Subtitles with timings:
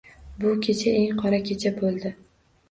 [0.43, 2.15] Bu kecha eng qora kecha bo‘ldi